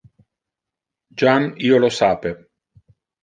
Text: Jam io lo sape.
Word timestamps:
Jam 1.23 1.45
io 1.71 1.81
lo 1.83 1.91
sape. 1.99 2.31